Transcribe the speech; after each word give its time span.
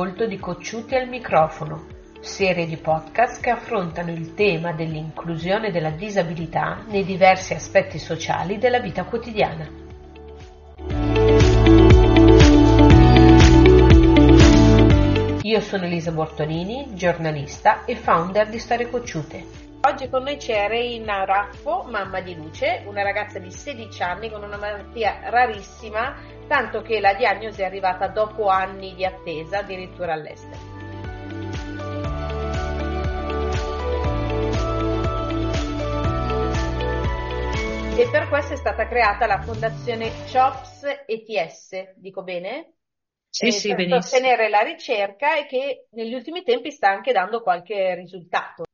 all'ascolto 0.00 0.26
di 0.26 0.38
Cocciuti 0.38 0.94
al 0.94 1.08
microfono, 1.08 1.86
serie 2.20 2.64
di 2.64 2.78
podcast 2.78 3.42
che 3.42 3.50
affrontano 3.50 4.10
il 4.10 4.32
tema 4.32 4.72
dell'inclusione 4.72 5.70
della 5.70 5.90
disabilità 5.90 6.82
nei 6.88 7.04
diversi 7.04 7.52
aspetti 7.52 7.98
sociali 7.98 8.56
della 8.56 8.80
vita 8.80 9.04
quotidiana. 9.04 9.68
Io 15.42 15.60
sono 15.60 15.84
Elisa 15.84 16.12
Bortolini, 16.12 16.94
giornalista 16.94 17.84
e 17.84 17.94
founder 17.94 18.48
di 18.48 18.58
Storie 18.58 18.88
Cocciute. 18.88 19.68
Oggi 19.82 20.08
con 20.08 20.22
noi 20.22 20.36
c'è 20.36 20.66
Reina 20.66 21.24
Raffo, 21.24 21.86
mamma 21.90 22.20
di 22.20 22.34
Luce, 22.34 22.84
una 22.86 23.02
ragazza 23.02 23.38
di 23.38 23.50
16 23.50 24.02
anni 24.02 24.30
con 24.30 24.42
una 24.42 24.56
malattia 24.56 25.20
rarissima, 25.24 26.14
tanto 26.50 26.82
che 26.82 26.98
la 26.98 27.14
diagnosi 27.14 27.62
è 27.62 27.64
arrivata 27.64 28.08
dopo 28.08 28.48
anni 28.48 28.96
di 28.96 29.04
attesa, 29.04 29.58
addirittura 29.58 30.14
all'estero. 30.14 30.58
E 37.96 38.08
per 38.10 38.28
questo 38.28 38.54
è 38.54 38.56
stata 38.56 38.88
creata 38.88 39.26
la 39.26 39.40
fondazione 39.42 40.10
CHOPS 40.32 41.04
ETS, 41.06 41.94
dico 41.94 42.24
bene? 42.24 42.72
Sì, 43.28 43.46
eh, 43.46 43.50
sì, 43.52 43.68
per 43.68 43.76
benissimo. 43.76 44.00
sostenere 44.00 44.48
la 44.48 44.62
ricerca 44.62 45.36
e 45.36 45.46
che 45.46 45.86
negli 45.90 46.14
ultimi 46.14 46.42
tempi 46.42 46.72
sta 46.72 46.88
anche 46.88 47.12
dando 47.12 47.42
qualche 47.42 47.94
risultato. 47.94 48.64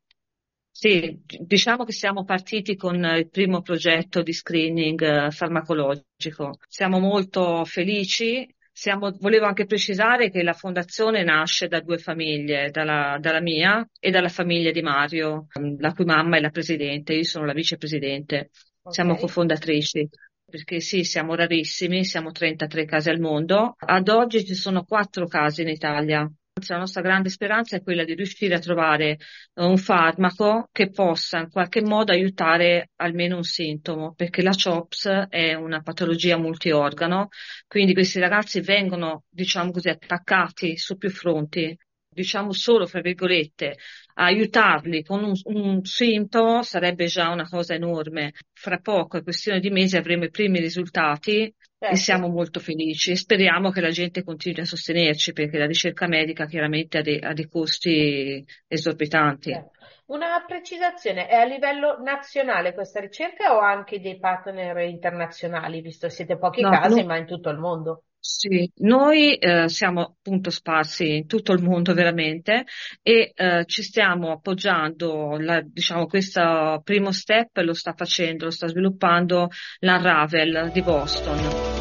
Sì, 0.78 1.18
diciamo 1.24 1.84
che 1.84 1.92
siamo 1.92 2.24
partiti 2.24 2.76
con 2.76 3.02
il 3.02 3.30
primo 3.30 3.62
progetto 3.62 4.20
di 4.20 4.34
screening 4.34 5.00
eh, 5.00 5.30
farmacologico. 5.30 6.58
Siamo 6.68 6.98
molto 6.98 7.64
felici. 7.64 8.46
Siamo, 8.70 9.10
volevo 9.18 9.46
anche 9.46 9.64
precisare 9.64 10.28
che 10.28 10.42
la 10.42 10.52
fondazione 10.52 11.24
nasce 11.24 11.66
da 11.66 11.80
due 11.80 11.96
famiglie, 11.96 12.68
dalla, 12.70 13.16
dalla, 13.18 13.40
mia 13.40 13.88
e 13.98 14.10
dalla 14.10 14.28
famiglia 14.28 14.70
di 14.70 14.82
Mario, 14.82 15.46
la 15.78 15.94
cui 15.94 16.04
mamma 16.04 16.36
è 16.36 16.40
la 16.40 16.50
presidente, 16.50 17.14
io 17.14 17.24
sono 17.24 17.46
la 17.46 17.54
vicepresidente. 17.54 18.50
Okay. 18.82 18.92
Siamo 18.92 19.16
cofondatrici 19.16 20.06
perché 20.44 20.80
sì, 20.80 21.04
siamo 21.04 21.34
rarissimi, 21.34 22.04
siamo 22.04 22.32
33 22.32 22.84
casi 22.84 23.08
al 23.08 23.18
mondo. 23.18 23.76
Ad 23.78 24.08
oggi 24.10 24.44
ci 24.44 24.54
sono 24.54 24.84
quattro 24.84 25.26
casi 25.26 25.62
in 25.62 25.68
Italia 25.68 26.30
la 26.68 26.78
nostra 26.78 27.02
grande 27.02 27.28
speranza 27.28 27.76
è 27.76 27.82
quella 27.82 28.04
di 28.04 28.14
riuscire 28.14 28.54
a 28.54 28.58
trovare 28.58 29.18
un 29.56 29.76
farmaco 29.76 30.68
che 30.72 30.90
possa 30.90 31.40
in 31.40 31.50
qualche 31.50 31.82
modo 31.82 32.12
aiutare 32.12 32.92
almeno 32.96 33.36
un 33.36 33.42
sintomo, 33.42 34.14
perché 34.14 34.40
la 34.40 34.54
CHOPS 34.54 35.26
è 35.28 35.52
una 35.52 35.82
patologia 35.82 36.38
multiorgano, 36.38 37.28
quindi 37.66 37.92
questi 37.92 38.20
ragazzi 38.20 38.60
vengono, 38.60 39.24
diciamo 39.28 39.70
così, 39.70 39.90
attaccati 39.90 40.78
su 40.78 40.96
più 40.96 41.10
fronti, 41.10 41.76
diciamo 42.08 42.52
solo, 42.52 42.86
fra 42.86 43.02
virgolette, 43.02 43.76
aiutarli 44.14 45.02
con 45.02 45.24
un, 45.24 45.34
un, 45.44 45.84
sintomo 45.84 46.62
sarebbe 46.62 47.04
già 47.04 47.28
una 47.28 47.46
cosa 47.46 47.74
enorme. 47.74 48.32
Fra 48.54 48.78
poco, 48.78 49.18
è 49.18 49.22
questione 49.22 49.60
di 49.60 49.68
mesi, 49.68 49.98
avremo 49.98 50.24
i 50.24 50.30
primi 50.30 50.58
risultati 50.58 51.54
Certo. 51.86 52.00
E 52.00 52.02
siamo 52.02 52.28
molto 52.28 52.58
felici 52.58 53.12
e 53.12 53.16
speriamo 53.16 53.70
che 53.70 53.80
la 53.80 53.90
gente 53.90 54.24
continui 54.24 54.60
a 54.60 54.64
sostenerci 54.64 55.32
perché 55.32 55.56
la 55.56 55.66
ricerca 55.66 56.08
medica 56.08 56.46
chiaramente 56.46 56.98
ha 56.98 57.02
dei, 57.02 57.20
ha 57.20 57.32
dei 57.32 57.46
costi 57.46 58.44
esorbitanti. 58.66 59.52
Certo. 59.52 59.70
Una 60.06 60.44
precisazione, 60.46 61.28
è 61.28 61.36
a 61.36 61.44
livello 61.44 62.00
nazionale 62.02 62.74
questa 62.74 63.00
ricerca 63.00 63.54
o 63.54 63.60
anche 63.60 64.00
dei 64.00 64.18
partner 64.18 64.76
internazionali, 64.78 65.80
visto 65.80 66.08
che 66.08 66.12
siete 66.12 66.38
pochi 66.38 66.62
no, 66.62 66.70
casi, 66.70 67.00
no. 67.00 67.06
ma 67.06 67.18
in 67.18 67.26
tutto 67.26 67.50
il 67.50 67.58
mondo? 67.58 68.02
Sì, 68.18 68.68
noi 68.78 69.36
eh, 69.36 69.68
siamo 69.68 70.02
appunto 70.02 70.50
sparsi 70.50 71.18
in 71.18 71.26
tutto 71.26 71.52
il 71.52 71.62
mondo 71.62 71.94
veramente 71.94 72.64
e 73.00 73.32
eh, 73.34 73.64
ci 73.66 73.82
stiamo 73.82 74.32
appoggiando, 74.32 75.36
la, 75.38 75.60
diciamo, 75.64 76.06
questo 76.06 76.80
primo 76.82 77.12
step 77.12 77.58
lo 77.58 77.74
sta 77.74 77.92
facendo, 77.96 78.46
lo 78.46 78.50
sta 78.50 78.66
sviluppando 78.66 79.48
l'Unravel 79.78 80.70
di 80.72 80.82
Boston. 80.82 81.75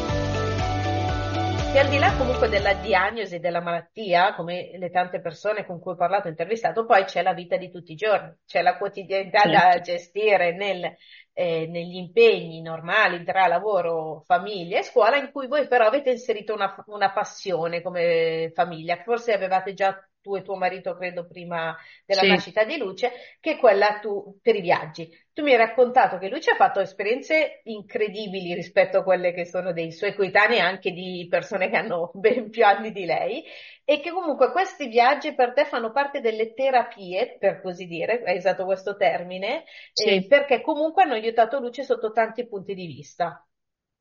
E 1.76 1.78
al 1.78 1.88
di 1.88 1.98
là 1.98 2.14
comunque 2.16 2.48
della 2.48 2.72
diagnosi 2.72 3.38
della 3.38 3.60
malattia, 3.60 4.34
come 4.34 4.70
le 4.78 4.88
tante 4.88 5.20
persone 5.20 5.66
con 5.66 5.78
cui 5.78 5.92
ho 5.92 5.94
parlato 5.94 6.26
e 6.26 6.30
intervistato, 6.30 6.86
poi 6.86 7.04
c'è 7.04 7.20
la 7.20 7.34
vita 7.34 7.58
di 7.58 7.70
tutti 7.70 7.92
i 7.92 7.96
giorni, 7.96 8.34
c'è 8.46 8.62
la 8.62 8.78
quotidianità 8.78 9.40
certo. 9.40 9.58
da 9.58 9.80
gestire 9.82 10.56
nel, 10.56 10.96
eh, 11.34 11.66
negli 11.66 11.96
impegni 11.96 12.62
normali 12.62 13.22
tra 13.24 13.46
lavoro, 13.46 14.22
famiglia 14.24 14.78
e 14.78 14.84
scuola, 14.84 15.18
in 15.18 15.30
cui 15.30 15.48
voi 15.48 15.68
però 15.68 15.84
avete 15.84 16.12
inserito 16.12 16.54
una, 16.54 16.74
una 16.86 17.12
passione 17.12 17.82
come 17.82 18.52
famiglia, 18.54 18.96
forse 19.02 19.34
avevate 19.34 19.74
già 19.74 20.02
tu 20.26 20.34
e 20.34 20.42
tuo 20.42 20.56
marito, 20.56 20.96
credo, 20.96 21.24
prima 21.24 21.76
della 22.04 22.22
sì. 22.22 22.26
nascita 22.26 22.64
di 22.64 22.76
Luce, 22.76 23.12
che 23.38 23.52
è 23.52 23.56
quella 23.58 24.00
tu 24.00 24.40
per 24.42 24.56
i 24.56 24.60
viaggi. 24.60 25.08
Tu 25.32 25.44
mi 25.44 25.52
hai 25.52 25.56
raccontato 25.56 26.18
che 26.18 26.28
Luce 26.28 26.50
ha 26.50 26.56
fatto 26.56 26.80
esperienze 26.80 27.60
incredibili 27.64 28.54
rispetto 28.54 28.98
a 28.98 29.02
quelle 29.04 29.32
che 29.32 29.44
sono 29.44 29.72
dei 29.72 29.92
suoi 29.92 30.14
coetanei, 30.14 30.58
anche 30.58 30.90
di 30.90 31.28
persone 31.30 31.70
che 31.70 31.76
hanno 31.76 32.10
ben 32.14 32.50
più 32.50 32.64
anni 32.64 32.90
di 32.90 33.04
lei, 33.04 33.44
e 33.84 34.00
che 34.00 34.10
comunque 34.10 34.50
questi 34.50 34.88
viaggi 34.88 35.32
per 35.32 35.52
te 35.52 35.64
fanno 35.64 35.92
parte 35.92 36.20
delle 36.20 36.54
terapie, 36.54 37.36
per 37.38 37.60
così 37.62 37.86
dire, 37.86 38.24
hai 38.24 38.38
usato 38.38 38.64
questo 38.64 38.96
termine, 38.96 39.62
sì. 39.92 40.08
eh, 40.08 40.26
perché 40.26 40.60
comunque 40.60 41.04
hanno 41.04 41.14
aiutato 41.14 41.60
Luce 41.60 41.84
sotto 41.84 42.10
tanti 42.10 42.48
punti 42.48 42.74
di 42.74 42.86
vista. 42.86 43.46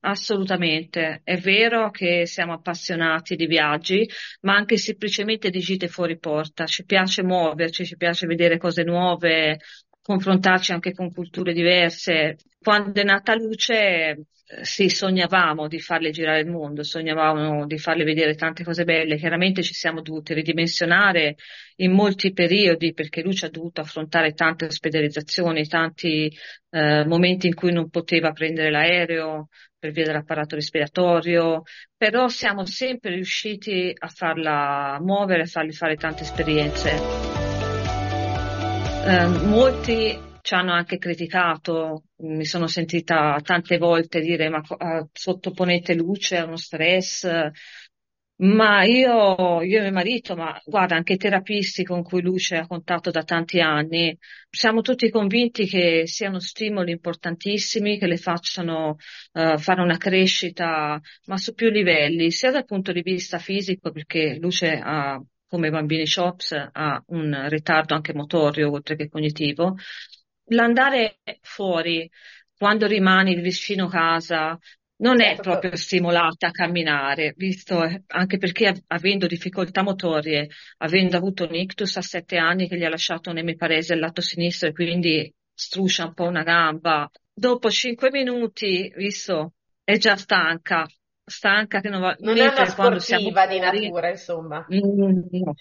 Assolutamente, 0.07 1.21
è 1.23 1.35
vero 1.37 1.89
che 1.89 2.27
siamo 2.27 2.53
appassionati 2.53 3.35
di 3.35 3.47
viaggi, 3.47 4.07
ma 4.41 4.53
anche 4.55 4.77
semplicemente 4.77 5.49
di 5.49 5.59
gite 5.59 5.87
fuori 5.87 6.19
porta. 6.19 6.67
Ci 6.67 6.85
piace 6.85 7.23
muoverci, 7.23 7.85
ci 7.87 7.97
piace 7.97 8.27
vedere 8.27 8.59
cose 8.59 8.83
nuove, 8.83 9.57
confrontarci 10.03 10.73
anche 10.73 10.93
con 10.93 11.11
culture 11.11 11.53
diverse. 11.53 12.37
Quando 12.61 13.01
è 13.01 13.03
nata 13.03 13.33
Luce, 13.33 13.75
eh, 14.47 14.63
sì, 14.63 14.89
sognavamo 14.89 15.67
di 15.67 15.79
farle 15.79 16.11
girare 16.11 16.41
il 16.41 16.51
mondo, 16.51 16.83
sognavamo 16.83 17.65
di 17.65 17.79
farle 17.79 18.03
vedere 18.03 18.35
tante 18.35 18.63
cose 18.63 18.83
belle. 18.83 19.17
Chiaramente 19.17 19.63
ci 19.63 19.73
siamo 19.73 20.01
dovuti 20.03 20.35
ridimensionare 20.35 21.35
in 21.77 21.91
molti 21.93 22.31
periodi 22.31 22.93
perché 22.93 23.23
Luce 23.23 23.47
ha 23.47 23.49
dovuto 23.49 23.81
affrontare 23.81 24.33
tante 24.33 24.65
ospedalizzazioni, 24.65 25.65
tanti 25.65 26.31
eh, 26.69 27.05
momenti 27.05 27.47
in 27.47 27.55
cui 27.55 27.71
non 27.71 27.89
poteva 27.89 28.31
prendere 28.31 28.69
l'aereo, 28.69 29.47
per 29.85 29.91
via 29.93 30.05
dell'apparato 30.05 30.55
respiratorio, 30.55 31.63
però 31.95 32.27
siamo 32.27 32.65
sempre 32.65 33.11
riusciti 33.11 33.93
a 33.95 34.07
farla 34.07 34.97
muovere, 34.99 35.43
a 35.43 35.45
fargli 35.45 35.73
fare 35.73 35.95
tante 35.95 36.23
esperienze. 36.23 36.89
Eh, 39.05 39.27
molti 39.27 40.17
ci 40.41 40.53
hanno 40.53 40.73
anche 40.73 40.97
criticato, 40.97 42.03
mi 42.17 42.45
sono 42.45 42.67
sentita 42.67 43.39
tante 43.43 43.77
volte 43.77 44.19
dire 44.21 44.49
ma 44.49 44.59
uh, 44.59 45.07
sottoponete 45.11 45.95
luce 45.95 46.37
a 46.37 46.45
uno 46.45 46.55
stress, 46.55 47.27
ma 48.37 48.83
io, 48.83 49.61
io 49.61 49.79
e 49.79 49.81
mio 49.81 49.91
marito, 49.91 50.35
ma 50.35 50.59
guarda, 50.65 50.95
anche 50.95 51.13
i 51.13 51.17
terapisti 51.17 51.83
con 51.83 52.03
cui 52.03 52.21
Luce 52.21 52.57
ha 52.57 52.67
contatto 52.67 53.09
da 53.09 53.23
tanti 53.23 53.61
anni, 53.61 54.17
siamo 54.49 54.81
tutti 54.81 55.09
convinti 55.09 55.65
che 55.65 56.03
siano 56.05 56.39
stimoli 56.39 56.91
importantissimi, 56.91 57.97
che 57.97 58.07
le 58.07 58.17
facciano 58.17 58.97
uh, 59.33 59.57
fare 59.57 59.81
una 59.81 59.97
crescita, 59.97 60.99
ma 61.27 61.37
su 61.37 61.53
più 61.53 61.69
livelli, 61.69 62.29
sia 62.31 62.51
dal 62.51 62.65
punto 62.65 62.91
di 62.91 63.01
vista 63.01 63.37
fisico, 63.39 63.91
perché 63.91 64.37
Luce 64.37 64.79
ha, 64.83 65.21
come 65.47 65.69
bambini 65.69 66.05
shops, 66.05 66.51
ha 66.71 67.01
un 67.07 67.47
ritardo 67.47 67.93
anche 67.95 68.13
motorio 68.13 68.71
oltre 68.71 68.97
che 68.97 69.07
cognitivo. 69.07 69.77
L'andare 70.49 71.19
fuori, 71.41 72.09
quando 72.57 72.85
rimani 72.85 73.35
vicino 73.35 73.87
casa, 73.87 74.57
non 74.97 75.21
è 75.21 75.35
certo. 75.35 75.41
proprio 75.41 75.75
stimolata 75.75 76.47
a 76.47 76.51
camminare, 76.51 77.33
visto 77.35 77.79
anche 78.07 78.37
perché 78.37 78.83
avendo 78.87 79.27
difficoltà 79.27 79.83
motorie, 79.83 80.47
avendo 80.77 81.17
avuto 81.17 81.45
un 81.45 81.55
ictus 81.55 81.97
a 81.97 82.01
sette 82.01 82.37
anni 82.37 82.67
che 82.67 82.77
gli 82.77 82.83
ha 82.83 82.89
lasciato 82.89 83.29
un'emiparese 83.29 83.93
al 83.93 83.99
lato 83.99 84.21
sinistro 84.21 84.69
e 84.69 84.73
quindi 84.73 85.33
struscia 85.53 86.05
un 86.05 86.13
po' 86.13 86.25
una 86.25 86.43
gamba, 86.43 87.09
dopo 87.33 87.69
cinque 87.69 88.09
minuti, 88.11 88.91
visto, 88.95 89.53
è 89.83 89.97
già 89.97 90.15
stanca, 90.15 90.87
stanca 91.25 91.81
che 91.81 91.89
non 91.89 92.01
va... 92.01 92.15
Non 92.19 92.37
è 92.37 92.47
una 92.47 92.65
sportiva 92.65 93.47
di 93.47 93.59
natura, 93.59 94.09
insomma. 94.09 94.65
Mm, 94.73 95.21
no. 95.31 95.53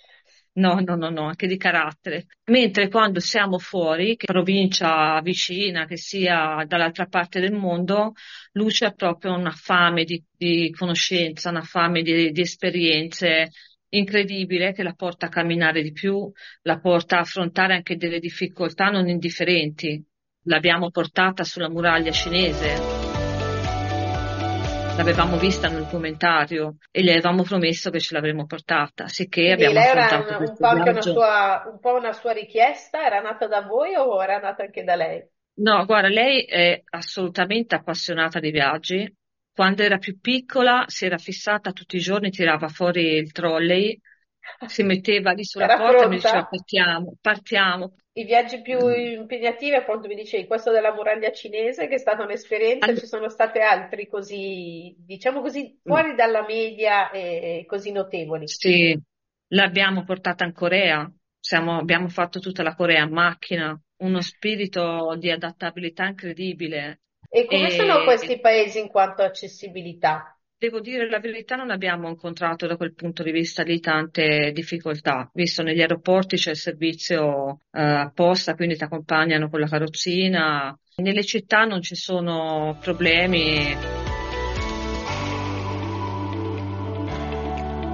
No, 0.56 0.79
no, 0.79 0.95
no, 0.95 1.11
no, 1.11 1.27
anche 1.27 1.49
di 1.49 1.56
carattere. 1.56 2.27
Mentre 2.45 2.89
quando 2.89 3.19
siamo 3.19 3.59
fuori, 3.59 4.15
che 4.15 4.27
provincia 4.27 5.21
vicina, 5.21 5.85
che 5.85 5.97
sia 5.97 6.65
dall'altra 6.65 7.06
parte 7.06 7.41
del 7.41 7.53
mondo, 7.53 8.12
Luce 8.53 8.85
ha 8.85 8.93
proprio 8.93 9.35
una 9.35 9.51
fame 9.51 10.05
di, 10.05 10.23
di 10.37 10.71
conoscenza, 10.71 11.51
una 11.51 11.62
fame 11.62 12.03
di, 12.03 12.31
di 12.31 12.41
esperienze 12.41 13.51
incredibile 13.89 14.73
che 14.73 14.85
la 14.85 14.95
porta 14.95 15.27
a 15.27 15.29
camminare 15.29 15.83
di 15.83 15.91
più, 15.91 16.31
la 16.62 16.79
porta 16.79 17.17
a 17.17 17.21
affrontare 17.21 17.75
anche 17.75 17.97
delle 17.97 18.21
difficoltà 18.21 18.91
non 18.91 19.09
indifferenti. 19.09 20.05
L'abbiamo 20.45 20.91
portata 20.91 21.43
sulla 21.43 21.71
muraglia 21.71 22.12
cinese 22.12 22.94
l'avevamo 24.94 25.37
vista 25.38 25.69
nel 25.69 25.81
documentario 25.82 26.76
e 26.91 27.02
gli 27.02 27.11
avevamo 27.11 27.43
promesso 27.43 27.91
che 27.91 28.00
ce 28.00 28.14
l'avremmo 28.14 28.46
portata, 28.46 29.08
sicché 29.08 29.50
Quindi 29.52 29.52
abbiamo 29.52 29.79
lei 29.79 29.87
era 29.88 30.19
affrontato 30.19 30.35
un, 30.38 30.49
un 30.50 30.56
po' 30.58 30.67
anche 30.67 30.88
una 30.91 31.00
sua, 31.02 31.64
un 31.67 31.79
po' 31.79 31.94
una 31.94 32.12
sua 32.12 32.32
richiesta? 32.32 33.05
Era 33.06 33.20
nata 33.20 33.46
da 33.46 33.62
voi 33.62 33.94
o 33.94 34.23
era 34.23 34.38
nata 34.38 34.62
anche 34.64 34.82
da 34.85 34.94
lei? 34.96 35.26
No, 35.56 35.85
guarda, 35.87 36.08
lei 36.08 36.43
è 36.44 36.82
assolutamente 36.91 37.75
appassionata 37.76 38.41
di 38.41 38.50
viaggi. 38.50 39.12
Quando 39.52 39.82
era 39.82 39.99
più 39.99 40.19
piccola 40.20 40.85
si 40.88 41.05
era 41.06 41.17
fissata 41.19 41.73
tutti 41.73 41.97
i 41.97 42.00
giorni, 42.00 42.31
tirava 42.31 42.67
fuori 42.69 43.14
il 43.17 43.31
trolley, 43.31 43.97
si 44.64 44.82
metteva 44.82 45.31
lì 45.32 45.44
sulla 45.44 45.69
Era 45.69 45.76
porta 45.76 46.05
e 46.05 46.08
mi 46.08 46.17
diceva 46.17 46.43
pronta? 46.43 46.49
partiamo, 46.49 47.17
partiamo. 47.20 47.94
I 48.16 48.25
viaggi 48.25 48.62
più 48.62 48.78
impegnativi, 48.88 49.75
appunto, 49.75 50.06
mi 50.06 50.14
dicevi, 50.14 50.46
questo 50.46 50.70
della 50.70 50.94
muraglia 50.94 51.32
cinese, 51.32 51.88
che 51.88 51.96
è 51.96 51.99
stata 51.99 52.22
un'esperienza, 52.22 52.87
All- 52.87 52.99
ci 52.99 53.06
sono 53.06 53.28
state 53.28 53.61
altri 53.61 54.06
così, 54.06 54.94
diciamo 54.99 55.40
così, 55.40 55.62
mm, 55.72 55.82
fuori 55.82 56.14
dalla 56.14 56.44
media 56.46 57.11
e 57.11 57.64
così 57.66 57.90
notevoli. 57.90 58.46
Sì, 58.46 58.96
l'abbiamo 59.49 60.05
portata 60.05 60.44
in 60.44 60.52
Corea, 60.52 61.11
Siamo- 61.40 61.76
abbiamo 61.76 62.08
fatto 62.08 62.40
tutta 62.40 62.62
la 62.62 62.75
Corea 62.75 63.02
in 63.02 63.12
macchina, 63.12 63.78
uno 63.99 64.20
spirito 64.22 65.14
di 65.19 65.31
adattabilità 65.31 66.06
incredibile. 66.06 67.00
E 67.28 67.44
come 67.46 67.69
sono 67.69 67.99
E 68.00 68.05
questi 68.05 68.40
paesi 68.40 68.78
in 68.78 68.88
quanto 68.88 69.22
a 69.22 69.26
accessibilità? 69.26 70.38
Devo 70.64 70.81
dire 70.81 71.11
la 71.11 71.20
verità, 71.20 71.56
non 71.56 71.70
abbiamo 71.70 72.08
incontrato 72.08 72.66
da 72.66 72.76
quel 72.76 72.94
punto 72.94 73.22
di 73.22 73.32
vista 73.32 73.62
lì 73.62 73.81
tante 73.81 74.50
difficoltà, 74.52 75.28
visto 75.34 75.62
negli 75.62 75.81
aeroporti 75.81 76.37
c'è 76.37 76.50
il 76.50 76.56
servizio 76.56 77.61
eh, 77.70 77.82
apposta, 77.82 78.55
quindi 78.55 78.76
ti 78.76 78.84
accompagnano 78.84 79.50
con 79.50 79.61
la 79.61 79.66
carrozzina. 79.66 80.75
Nelle 80.96 81.22
città 81.22 81.64
non 81.64 81.82
ci 81.82 81.94
sono 81.96 82.78
problemi. 82.81 83.76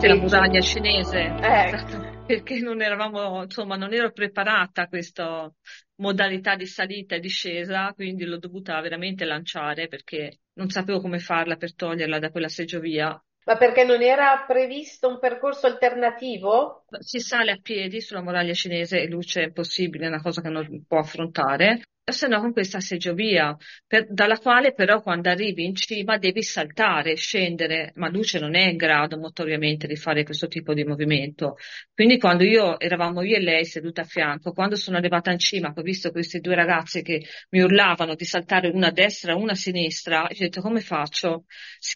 La 0.02 0.14
muraglia 0.14 0.60
cinese, 0.60 1.34
Eh, 1.42 2.18
perché 2.24 2.60
non 2.60 2.80
eravamo, 2.80 3.42
insomma, 3.42 3.74
non 3.74 3.92
ero 3.92 4.12
preparata 4.12 4.82
a 4.82 4.86
questa 4.86 5.52
modalità 6.00 6.56
di 6.56 6.66
salita 6.66 7.14
e 7.14 7.20
discesa, 7.20 7.92
quindi 7.94 8.24
l'ho 8.24 8.38
dovuta 8.38 8.80
veramente 8.80 9.24
lanciare 9.24 9.86
perché 9.86 10.40
non 10.54 10.68
sapevo 10.68 11.00
come 11.00 11.18
farla 11.18 11.56
per 11.56 11.74
toglierla 11.74 12.18
da 12.18 12.30
quella 12.30 12.48
seggiovia. 12.48 13.22
ma 13.44 13.56
perché 13.56 13.84
non 13.84 14.02
era 14.02 14.44
previsto 14.46 15.08
un 15.08 15.18
percorso 15.18 15.66
alternativo? 15.66 16.84
Si 17.00 17.18
sale 17.20 17.52
a 17.52 17.58
piedi 17.60 18.00
sulla 18.00 18.22
muraglia 18.22 18.52
cinese 18.54 19.00
e 19.00 19.08
luce 19.08 19.42
è 19.42 19.46
impossibile, 19.46 20.04
è 20.04 20.08
una 20.08 20.22
cosa 20.22 20.40
che 20.40 20.48
non 20.48 20.84
può 20.86 20.98
affrontare. 20.98 21.82
Se 22.12 22.26
no, 22.28 22.40
con 22.40 22.52
questa 22.52 22.80
seggiovia, 22.80 23.56
per- 23.86 24.06
dalla 24.12 24.38
quale 24.38 24.72
però 24.72 25.00
quando 25.00 25.28
arrivi 25.30 25.64
in 25.64 25.74
cima 25.74 26.18
devi 26.18 26.42
saltare, 26.42 27.14
scendere, 27.14 27.92
ma 27.96 28.08
Luce 28.08 28.38
non 28.38 28.54
è 28.54 28.68
in 28.68 28.76
grado 28.76 29.16
motoriamente 29.18 29.86
di 29.86 29.96
fare 29.96 30.24
questo 30.24 30.46
tipo 30.48 30.74
di 30.74 30.84
movimento. 30.84 31.56
Quindi 31.94 32.18
quando 32.18 32.44
io, 32.44 32.78
eravamo 32.80 33.22
io 33.22 33.36
e 33.36 33.40
lei 33.40 33.64
seduta 33.64 34.02
a 34.02 34.04
fianco, 34.04 34.52
quando 34.52 34.76
sono 34.76 34.96
arrivata 34.96 35.30
in 35.30 35.38
cima, 35.38 35.72
ho 35.74 35.82
visto 35.82 36.10
questi 36.10 36.40
due 36.40 36.54
ragazzi 36.54 37.02
che 37.02 37.24
mi 37.50 37.60
urlavano 37.60 38.14
di 38.14 38.24
saltare 38.24 38.68
una 38.68 38.88
a 38.88 38.90
destra 38.92 39.34
una 39.36 39.52
a 39.52 39.54
sinistra, 39.54 40.24
ho 40.24 40.34
detto 40.36 40.60
come 40.60 40.80
faccio? 40.80 41.44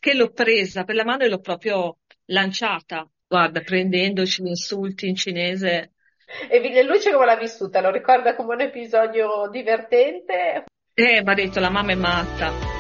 Che 0.01 0.15
l'ho 0.15 0.31
presa 0.33 0.85
per 0.85 0.95
la 0.95 1.05
mano 1.05 1.25
e 1.25 1.29
l'ho 1.29 1.41
proprio 1.41 1.99
lanciata, 2.27 3.09
guarda, 3.27 3.61
prendendoci 3.63 4.43
gli 4.43 4.49
insulti 4.49 5.09
in 5.09 5.15
cinese. 5.17 5.94
E 6.49 6.61
Viglielluce 6.61 7.13
come 7.13 7.27
l'ha 7.27 7.37
vissuta? 7.37 7.81
Lo 7.81 7.91
ricorda 7.91 8.35
come 8.35 8.55
un 8.55 8.61
episodio 8.63 9.49
divertente? 9.51 10.65
E 10.95 11.23
mi 11.23 11.31
ha 11.31 11.35
detto 11.35 11.61
la 11.61 11.71
mamma 11.71 11.93
è 11.93 11.97
matta. 11.97 12.74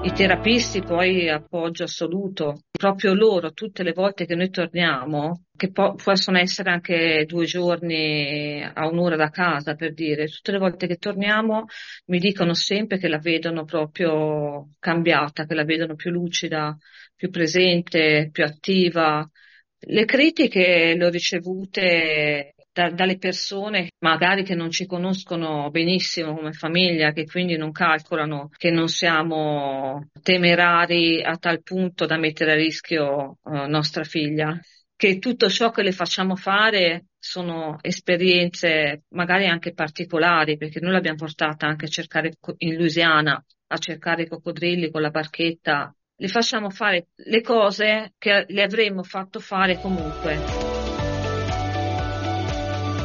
I 0.00 0.12
terapisti 0.12 0.80
poi 0.82 1.28
appoggio 1.28 1.82
assoluto, 1.82 2.60
proprio 2.70 3.14
loro 3.14 3.52
tutte 3.52 3.82
le 3.82 3.92
volte 3.92 4.26
che 4.26 4.36
noi 4.36 4.48
torniamo, 4.48 5.46
che 5.56 5.72
po- 5.72 5.94
possono 5.96 6.38
essere 6.38 6.70
anche 6.70 7.24
due 7.26 7.46
giorni 7.46 8.62
a 8.62 8.86
un'ora 8.86 9.16
da 9.16 9.28
casa 9.30 9.74
per 9.74 9.94
dire, 9.94 10.28
tutte 10.28 10.52
le 10.52 10.58
volte 10.58 10.86
che 10.86 10.98
torniamo 10.98 11.64
mi 12.06 12.18
dicono 12.20 12.54
sempre 12.54 12.98
che 12.98 13.08
la 13.08 13.18
vedono 13.18 13.64
proprio 13.64 14.74
cambiata, 14.78 15.46
che 15.46 15.54
la 15.54 15.64
vedono 15.64 15.96
più 15.96 16.12
lucida, 16.12 16.76
più 17.16 17.28
presente, 17.30 18.28
più 18.30 18.44
attiva. 18.44 19.28
Le 19.80 20.04
critiche 20.04 20.94
le 20.96 21.04
ho 21.06 21.08
ricevute 21.08 22.54
da- 22.78 22.90
dalle 22.90 23.18
persone 23.18 23.90
magari 23.98 24.44
che 24.44 24.54
non 24.54 24.70
ci 24.70 24.86
conoscono 24.86 25.68
benissimo 25.70 26.32
come 26.36 26.52
famiglia, 26.52 27.10
che 27.10 27.26
quindi 27.26 27.56
non 27.56 27.72
calcolano 27.72 28.50
che 28.56 28.70
non 28.70 28.86
siamo 28.86 30.06
temerari 30.22 31.20
a 31.20 31.36
tal 31.38 31.60
punto 31.64 32.06
da 32.06 32.16
mettere 32.18 32.52
a 32.52 32.54
rischio 32.54 33.38
eh, 33.44 33.66
nostra 33.66 34.04
figlia, 34.04 34.56
che 34.94 35.18
tutto 35.18 35.48
ciò 35.48 35.72
che 35.72 35.82
le 35.82 35.90
facciamo 35.90 36.36
fare 36.36 37.06
sono 37.18 37.78
esperienze 37.80 39.02
magari 39.08 39.48
anche 39.48 39.72
particolari, 39.72 40.56
perché 40.56 40.78
noi 40.78 40.92
l'abbiamo 40.92 41.18
portata 41.18 41.66
anche 41.66 41.86
a 41.86 41.88
cercare 41.88 42.34
in 42.58 42.76
Louisiana, 42.76 43.44
a 43.70 43.78
cercare 43.78 44.22
i 44.22 44.28
coccodrilli 44.28 44.88
con 44.90 45.00
la 45.00 45.10
barchetta. 45.10 45.92
Le 46.20 46.28
facciamo 46.28 46.70
fare 46.70 47.08
le 47.16 47.40
cose 47.42 48.14
che 48.18 48.44
le 48.48 48.62
avremmo 48.62 49.02
fatto 49.02 49.40
fare 49.40 49.80
comunque. 49.80 50.44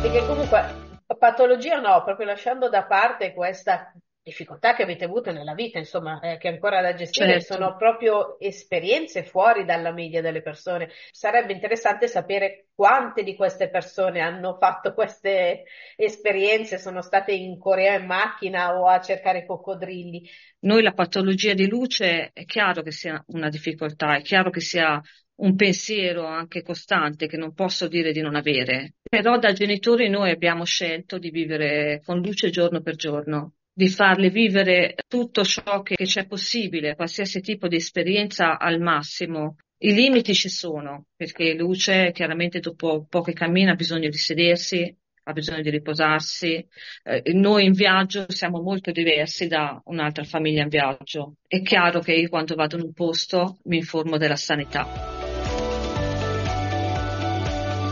Che 0.10 0.26
comunque, 0.26 0.76
patologia 1.18 1.80
no, 1.80 2.04
proprio 2.04 2.26
lasciando 2.26 2.68
da 2.68 2.84
parte 2.84 3.34
questa 3.34 3.94
difficoltà 4.24 4.74
che 4.74 4.84
avete 4.84 5.04
avuto 5.04 5.32
nella 5.34 5.54
vita, 5.54 5.80
insomma, 5.80 6.20
eh, 6.22 6.38
che 6.38 6.48
ancora 6.48 6.82
da 6.82 6.94
gestire, 6.94 7.42
Certo. 7.42 7.54
sono 7.54 7.76
proprio 7.76 8.40
esperienze 8.40 9.24
fuori 9.24 9.66
dalla 9.66 9.92
media 9.92 10.22
delle 10.22 10.42
persone. 10.42 10.90
Sarebbe 11.12 11.52
interessante 11.52 12.08
sapere 12.08 12.68
quante 12.74 13.24
di 13.24 13.36
queste 13.36 13.70
persone 13.70 14.22
hanno 14.22 14.58
fatto 14.60 14.94
queste 14.94 15.64
esperienze, 15.98 16.78
sono 16.78 17.02
state 17.02 17.34
in 17.34 17.60
Corea 17.60 17.96
in 17.96 18.06
macchina 18.06 18.80
o 18.80 18.88
a 18.88 19.02
cercare 19.02 19.46
coccodrilli. 19.46 20.30
Noi 20.60 20.82
la 20.82 20.94
patologia 20.94 21.54
di 21.54 21.68
luce 21.68 22.32
è 22.32 22.46
chiaro 22.46 22.82
che 22.82 22.92
sia 22.92 23.22
una 23.28 23.50
difficoltà, 23.50 24.16
è 24.16 24.22
chiaro 24.22 24.50
che 24.50 24.62
sia 24.62 25.02
un 25.36 25.56
pensiero 25.56 26.26
anche 26.26 26.62
costante 26.62 27.28
che 27.28 27.38
non 27.38 27.54
posso 27.54 27.88
dire 27.88 28.12
di 28.12 28.22
non 28.22 28.36
avere, 28.36 28.96
però 29.02 29.40
da 29.40 29.52
genitori 29.52 30.10
noi 30.10 30.32
abbiamo 30.32 30.64
scelto 30.64 31.18
di 31.18 31.32
vivere 31.32 32.02
con 32.06 32.22
luce 32.22 32.50
giorno 32.50 32.82
per 32.82 32.96
giorno, 32.96 33.54
di 33.74 33.88
farle 33.88 34.30
vivere 34.30 34.96
tutto 35.08 35.44
ciò 35.44 35.82
che 35.82 35.96
che 35.96 36.06
c'è 36.06 36.28
possibile, 36.28 36.96
qualsiasi 36.96 37.42
tipo 37.42 37.68
di 37.68 37.78
esperienza 37.78 38.60
al 38.60 38.80
massimo. 38.80 39.58
I 39.78 39.94
limiti 39.94 40.34
ci 40.34 40.50
sono, 40.50 41.08
perché 41.16 41.54
luce 41.56 42.12
chiaramente 42.14 42.60
dopo 42.60 42.94
un 42.94 43.08
po' 43.08 43.22
che 43.22 43.34
cammina 43.34 43.72
ha 43.72 43.76
bisogno 43.76 44.10
di 44.10 44.18
sedersi, 44.18 44.96
ha 45.24 45.34
bisogno 45.34 45.62
di 45.62 45.70
riposarsi. 45.70 46.66
Eh, 47.04 47.34
noi 47.34 47.66
in 47.66 47.74
viaggio 47.74 48.26
siamo 48.30 48.62
molto 48.62 48.92
diversi 48.92 49.48
da 49.48 49.82
un'altra 49.86 50.24
famiglia 50.24 50.64
in 50.64 50.70
viaggio. 50.70 51.36
È 51.48 51.62
chiaro 51.62 52.00
che 52.00 52.14
io 52.14 52.30
quando 52.30 52.56
vado 52.56 52.78
in 52.78 52.84
un 52.84 52.94
posto 52.94 53.58
mi 53.64 53.78
informo 53.78 54.18
della 54.18 54.38
sanità. 54.38 55.23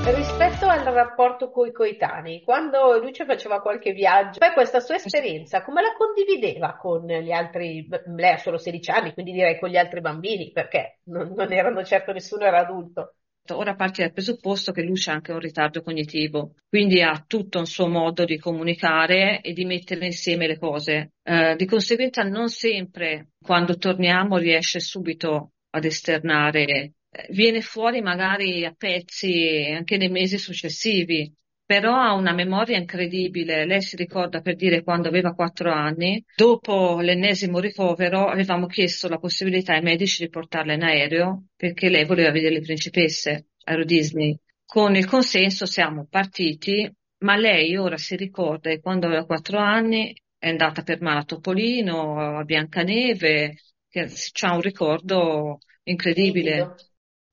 Rispetto 0.03 0.65
al 0.65 0.83
rapporto 0.83 1.51
coi 1.51 1.71
coetanei, 1.71 2.41
quando 2.41 2.97
Luce 2.99 3.23
faceva 3.23 3.61
qualche 3.61 3.93
viaggio, 3.93 4.39
poi 4.39 4.51
questa 4.51 4.79
sua 4.79 4.95
esperienza, 4.95 5.61
come 5.61 5.83
la 5.83 5.93
condivideva 5.95 6.75
con 6.75 7.05
gli 7.05 7.31
altri, 7.31 7.87
lei 8.07 8.31
ha 8.33 8.37
solo 8.37 8.57
16 8.57 8.89
anni, 8.89 9.13
quindi 9.13 9.31
direi 9.31 9.59
con 9.59 9.69
gli 9.69 9.77
altri 9.77 10.01
bambini, 10.01 10.51
perché 10.51 10.99
non, 11.05 11.33
non 11.35 11.53
erano 11.53 11.83
certo 11.83 12.11
nessuno 12.13 12.45
era 12.45 12.59
adulto. 12.59 13.13
Ora 13.49 13.75
parti 13.75 14.01
dal 14.01 14.11
presupposto 14.11 14.71
che 14.71 14.81
Luce 14.81 15.11
ha 15.11 15.13
anche 15.13 15.33
un 15.33 15.39
ritardo 15.39 15.81
cognitivo, 15.81 16.55
quindi 16.67 17.01
ha 17.01 17.23
tutto 17.27 17.59
un 17.59 17.65
suo 17.65 17.87
modo 17.87 18.25
di 18.25 18.39
comunicare 18.39 19.41
e 19.41 19.53
di 19.53 19.65
mettere 19.65 20.05
insieme 20.05 20.47
le 20.47 20.57
cose. 20.57 21.11
Eh, 21.23 21.55
di 21.55 21.65
conseguenza 21.65 22.23
non 22.23 22.49
sempre 22.49 23.29
quando 23.39 23.77
torniamo 23.77 24.37
riesce 24.37 24.79
subito 24.79 25.51
ad 25.71 25.85
esternare, 25.85 26.93
viene 27.29 27.61
fuori 27.61 28.01
magari 28.01 28.65
a 28.65 28.73
pezzi 28.75 29.73
anche 29.75 29.97
nei 29.97 30.09
mesi 30.09 30.37
successivi, 30.37 31.33
però 31.65 31.95
ha 31.95 32.13
una 32.13 32.33
memoria 32.33 32.77
incredibile. 32.77 33.65
Lei 33.65 33.81
si 33.81 33.95
ricorda 33.95 34.41
per 34.41 34.55
dire 34.55 34.83
quando 34.83 35.07
aveva 35.07 35.33
quattro 35.33 35.71
anni, 35.71 36.23
dopo 36.35 36.99
l'ennesimo 36.99 37.59
ricovero, 37.59 38.25
avevamo 38.25 38.67
chiesto 38.67 39.07
la 39.07 39.17
possibilità 39.17 39.73
ai 39.73 39.81
medici 39.81 40.23
di 40.23 40.29
portarla 40.29 40.73
in 40.73 40.83
aereo 40.83 41.45
perché 41.55 41.89
lei 41.89 42.05
voleva 42.05 42.31
vedere 42.31 42.55
le 42.55 42.61
principesse 42.61 43.47
a 43.63 43.83
Disney. 43.83 44.37
Con 44.65 44.95
il 44.95 45.05
consenso 45.05 45.65
siamo 45.65 46.07
partiti, 46.09 46.89
ma 47.19 47.35
lei 47.35 47.75
ora 47.75 47.97
si 47.97 48.15
ricorda 48.15 48.69
che 48.69 48.79
quando 48.79 49.07
aveva 49.07 49.25
quattro 49.25 49.57
anni 49.57 50.13
è 50.37 50.49
andata 50.49 50.81
per 50.81 51.01
mare 51.01 51.19
a 51.19 51.23
Topolino, 51.23 52.37
a 52.37 52.43
Biancaneve, 52.43 53.55
che 53.87 54.09
ha 54.41 54.53
un 54.53 54.61
ricordo 54.61 55.59
incredibile. 55.83 56.55
Nitido. 56.55 56.90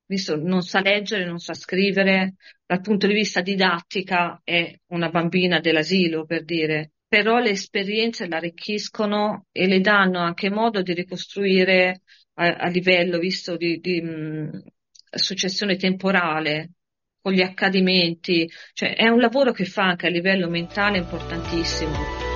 Visto, 0.09 0.37
non 0.37 0.63
sa 0.63 0.81
leggere, 0.81 1.27
non 1.27 1.39
sa 1.39 1.53
scrivere, 1.53 2.37
dal 2.67 2.81
punto 2.81 3.07
di 3.07 3.13
vista 3.13 3.43
didattica 3.43 4.41
è 4.43 4.75
una 4.89 5.11
bambina 5.11 5.61
dell'asilo, 5.61 6.25
per 6.25 6.45
dire. 6.45 6.93
però 7.09 7.39
le 7.39 7.51
esperienze 7.51 8.29
l'arricchiscono 8.29 9.47
e 9.51 9.67
le 9.67 9.81
danno 9.81 10.19
anche 10.21 10.51
modo 10.51 10.83
di 10.83 10.93
ricostruire 10.93 12.03
a, 12.35 12.47
a 12.57 12.69
livello, 12.69 13.19
visto, 13.19 13.57
di, 13.57 13.81
di 13.81 14.01
mh, 14.03 14.65
successione 15.11 15.77
temporale, 15.77 16.73
con 17.21 17.33
gli 17.33 17.41
accadimenti, 17.41 18.49
cioè 18.75 18.95
è 18.95 19.09
un 19.09 19.21
lavoro 19.21 19.53
che 19.53 19.65
fa 19.65 19.85
anche 19.85 20.07
a 20.07 20.11
livello 20.11 20.49
mentale 20.49 20.99
importantissimo. 20.99 22.28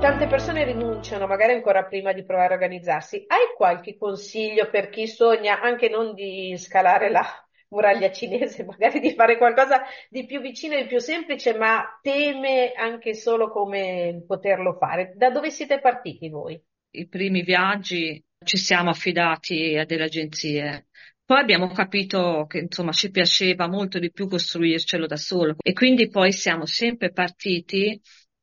Tante 0.00 0.28
persone 0.28 0.64
rinunciano, 0.64 1.26
magari 1.26 1.54
ancora 1.54 1.84
prima 1.84 2.12
di 2.12 2.24
provare 2.24 2.52
a 2.52 2.56
organizzarsi. 2.56 3.24
Hai 3.26 3.56
qualche 3.56 3.96
consiglio 3.96 4.70
per 4.70 4.90
chi 4.90 5.08
sogna 5.08 5.60
anche 5.60 5.88
non 5.88 6.14
di 6.14 6.54
scalare 6.56 7.10
la 7.10 7.26
muraglia 7.70 8.12
cinese, 8.12 8.64
magari 8.64 9.00
di 9.00 9.12
fare 9.14 9.36
qualcosa 9.36 9.82
di 10.08 10.24
più 10.24 10.40
vicino 10.40 10.74
e 10.76 10.86
più 10.86 11.00
semplice, 11.00 11.56
ma 11.58 11.98
teme 12.00 12.72
anche 12.76 13.14
solo 13.14 13.50
come 13.50 14.22
poterlo 14.24 14.76
fare? 14.78 15.14
Da 15.16 15.30
dove 15.30 15.50
siete 15.50 15.80
partiti 15.80 16.28
voi? 16.28 16.62
I 16.90 17.08
primi 17.08 17.42
viaggi 17.42 18.22
ci 18.44 18.56
siamo 18.56 18.90
affidati 18.90 19.76
a 19.76 19.84
delle 19.84 20.04
agenzie. 20.04 20.86
Poi 21.24 21.40
abbiamo 21.40 21.66
capito 21.68 22.46
che 22.48 22.60
insomma 22.60 22.92
ci 22.92 23.10
piaceva 23.10 23.68
molto 23.68 23.98
di 23.98 24.10
più 24.10 24.28
costruircelo 24.28 25.06
da 25.06 25.16
solo 25.16 25.56
e 25.62 25.72
quindi 25.74 26.08
poi 26.08 26.32
siamo 26.32 26.64
sempre 26.64 27.12
partiti 27.12 28.00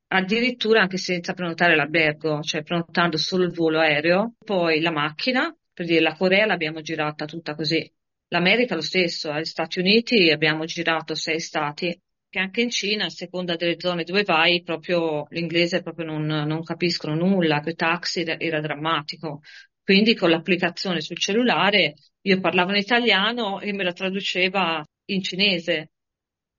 addirittura 0.08 0.82
anche 0.82 0.98
senza 0.98 1.32
prenotare 1.32 1.74
l'albergo, 1.74 2.40
cioè 2.40 2.62
prenotando 2.62 3.16
solo 3.16 3.44
il 3.44 3.52
volo 3.52 3.80
aereo, 3.80 4.34
poi 4.44 4.80
la 4.80 4.92
macchina, 4.92 5.54
per 5.72 5.86
dire 5.86 6.00
la 6.00 6.14
Corea 6.14 6.46
l'abbiamo 6.46 6.80
girata 6.80 7.24
tutta 7.24 7.54
così, 7.54 7.90
l'America 8.28 8.74
lo 8.74 8.80
stesso, 8.80 9.30
agli 9.30 9.44
Stati 9.44 9.78
Uniti 9.80 10.30
abbiamo 10.30 10.64
girato 10.64 11.14
sei 11.14 11.40
stati, 11.40 11.98
che 12.28 12.38
anche 12.38 12.60
in 12.60 12.70
Cina, 12.70 13.06
a 13.06 13.10
seconda 13.10 13.56
delle 13.56 13.78
zone 13.78 14.04
dove 14.04 14.22
vai, 14.22 14.62
proprio 14.62 15.26
l'inglese 15.30 15.82
proprio 15.82 16.06
non, 16.06 16.24
non 16.24 16.62
capiscono 16.62 17.14
nulla, 17.14 17.60
che 17.60 17.74
taxi 17.74 18.20
era, 18.20 18.38
era 18.38 18.60
drammatico. 18.60 19.40
Quindi 19.82 20.14
con 20.14 20.30
l'applicazione 20.30 21.00
sul 21.00 21.18
cellulare 21.18 21.94
io 22.22 22.40
parlavo 22.40 22.70
in 22.72 22.78
italiano 22.78 23.60
e 23.60 23.72
me 23.72 23.84
la 23.84 23.92
traduceva 23.92 24.84
in 25.06 25.22
cinese 25.22 25.92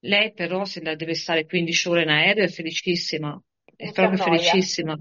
lei 0.07 0.33
però 0.33 0.65
se 0.65 0.81
la 0.81 0.95
deve 0.95 1.13
stare 1.13 1.45
15 1.45 1.89
ore 1.89 2.03
in 2.03 2.09
aereo 2.09 2.45
è 2.45 2.49
felicissima, 2.49 3.39
è 3.75 3.83
Non 3.83 3.93
proprio 3.93 4.23
felicissima. 4.23 4.99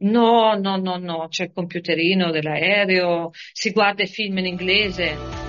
No, 0.00 0.54
no, 0.54 0.76
no, 0.76 0.96
no, 0.96 1.26
c'è 1.28 1.44
il 1.44 1.52
computerino 1.52 2.30
dell'aereo, 2.30 3.30
si 3.52 3.72
guarda 3.72 4.04
i 4.04 4.06
film 4.06 4.38
in 4.38 4.46
inglese. 4.46 5.46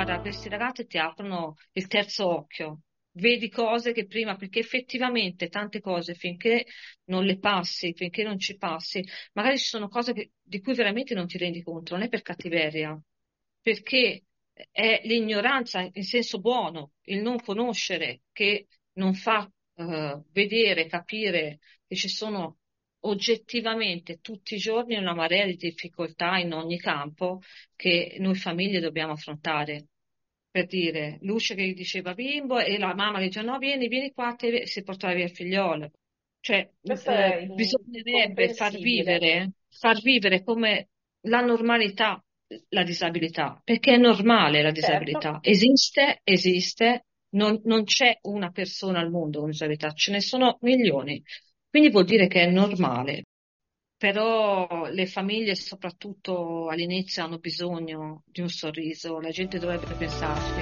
Guarda, 0.00 0.20
questi 0.20 0.48
ragazzi 0.48 0.86
ti 0.86 0.96
aprono 0.96 1.56
il 1.72 1.86
terzo 1.86 2.26
occhio. 2.26 2.80
Vedi 3.12 3.48
cose 3.50 3.92
che 3.92 4.06
prima, 4.06 4.36
perché 4.36 4.60
effettivamente 4.60 5.48
tante 5.48 5.80
cose 5.80 6.14
finché 6.14 6.66
non 7.06 7.24
le 7.24 7.38
passi, 7.38 7.92
finché 7.94 8.22
non 8.22 8.38
ci 8.38 8.56
passi, 8.56 9.04
magari 9.32 9.58
ci 9.58 9.64
sono 9.66 9.88
cose 9.88 10.12
che- 10.12 10.32
di 10.40 10.60
cui 10.60 10.74
veramente 10.74 11.14
non 11.14 11.26
ti 11.26 11.36
rendi 11.38 11.62
conto, 11.62 11.94
non 11.94 12.04
è 12.04 12.08
per 12.08 12.22
cattiveria, 12.22 12.98
perché 13.60 14.24
è 14.70 15.00
l'ignoranza 15.04 15.88
in 15.92 16.04
senso 16.04 16.38
buono, 16.40 16.92
il 17.06 17.20
non 17.22 17.38
conoscere 17.40 18.22
che 18.32 18.68
non 18.94 19.14
fa 19.14 19.50
eh, 19.74 20.22
vedere, 20.32 20.86
capire 20.86 21.58
che 21.86 21.96
ci 21.96 22.08
sono 22.08 22.58
oggettivamente 23.04 24.20
tutti 24.20 24.54
i 24.54 24.58
giorni 24.58 24.96
una 24.96 25.14
marea 25.14 25.46
di 25.46 25.56
difficoltà 25.56 26.36
in 26.38 26.52
ogni 26.52 26.78
campo 26.78 27.40
che 27.74 28.16
noi 28.20 28.34
famiglie 28.36 28.78
dobbiamo 28.80 29.12
affrontare. 29.12 29.88
Per 30.50 30.66
dire, 30.66 31.18
Luce 31.22 31.54
che 31.54 31.72
diceva 31.72 32.12
bimbo 32.14 32.58
e 32.58 32.76
la 32.78 32.94
mamma 32.94 33.18
che 33.18 33.26
diceva 33.26 33.52
no, 33.52 33.58
vieni, 33.58 33.86
vieni 33.88 34.12
qua, 34.12 34.34
te, 34.34 34.66
si 34.66 34.82
portava 34.82 35.14
via 35.14 35.24
il 35.24 35.30
figliolo. 35.30 35.90
Cioè, 36.40 36.68
eh, 36.82 37.46
bisognerebbe 37.54 38.54
far 38.54 38.72
vivere, 38.72 39.52
far 39.68 40.00
vivere 40.00 40.42
come 40.42 40.88
la 41.22 41.40
normalità 41.40 42.22
la 42.70 42.82
disabilità, 42.82 43.60
perché 43.62 43.94
è 43.94 43.96
normale 43.96 44.62
la 44.62 44.68
Certo, 44.70 44.80
disabilità. 44.80 45.38
Esiste, 45.42 46.20
esiste, 46.24 47.06
non, 47.30 47.60
non 47.64 47.84
c'è 47.84 48.18
una 48.22 48.50
persona 48.50 48.98
al 48.98 49.10
mondo 49.10 49.40
con 49.40 49.50
disabilità, 49.50 49.92
ce 49.92 50.10
ne 50.10 50.20
sono 50.20 50.58
milioni. 50.62 51.22
Quindi 51.68 51.90
vuol 51.90 52.04
dire 52.06 52.26
che 52.26 52.42
è 52.42 52.50
normale. 52.50 53.24
Però 54.00 54.86
le 54.90 55.04
famiglie, 55.04 55.54
soprattutto 55.54 56.68
all'inizio, 56.68 57.22
hanno 57.22 57.36
bisogno 57.36 58.22
di 58.24 58.40
un 58.40 58.48
sorriso, 58.48 59.20
la 59.20 59.28
gente 59.28 59.58
dovrebbe 59.58 59.94
pensarci. 59.94 60.60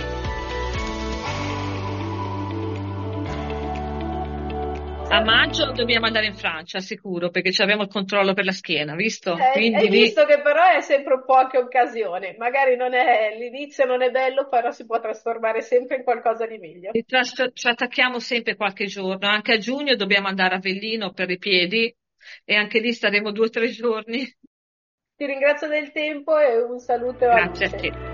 A 5.11 5.23
maggio 5.23 5.71
dobbiamo 5.71 6.07
andare 6.07 6.27
in 6.27 6.35
Francia, 6.35 6.81
sicuro, 6.81 7.31
perché 7.31 7.53
ci 7.53 7.63
abbiamo 7.63 7.83
il 7.83 7.89
controllo 7.89 8.35
per 8.35 8.45
la 8.45 8.51
schiena, 8.51 8.97
visto? 8.97 9.37
Eh, 9.37 9.53
Quindi 9.53 9.77
hai 9.85 9.89
lì 9.89 10.01
visto 10.01 10.25
che 10.25 10.41
però 10.41 10.77
è 10.77 10.81
sempre 10.81 11.15
un 11.15 11.25
po' 11.25 11.35
anche 11.35 11.59
occasione. 11.59 12.35
Magari 12.39 12.75
non 12.75 12.93
è, 12.93 13.37
l'inizio 13.39 13.85
non 13.85 14.03
è 14.03 14.11
bello, 14.11 14.49
però 14.49 14.73
si 14.73 14.85
può 14.85 14.99
trasformare 14.99 15.61
sempre 15.61 15.99
in 15.99 16.03
qualcosa 16.03 16.45
di 16.45 16.59
meglio. 16.59 16.91
ci 16.91 17.69
attacchiamo 17.69 18.19
sempre 18.19 18.57
qualche 18.57 18.87
giorno. 18.87 19.29
Anche 19.29 19.53
a 19.53 19.59
giugno 19.59 19.95
dobbiamo 19.95 20.27
andare 20.27 20.55
a 20.55 20.57
Avellino 20.57 21.13
per 21.13 21.31
i 21.31 21.39
piedi 21.39 21.95
e 22.45 22.55
anche 22.55 22.81
lì 22.81 22.93
staremo 22.93 23.31
due 23.33 23.47
o 23.47 23.51
tre 23.51 23.69
giorni. 23.71 24.25
Ti 25.17 25.27
ringrazio 25.27 25.69
del 25.69 25.93
tempo 25.93 26.39
e 26.39 26.63
un 26.63 26.79
saluto 26.79 27.27
a 27.27 27.41
Grazie 27.41 27.67
a 27.67 27.69
Luce. 27.69 27.77
te. 27.81 28.08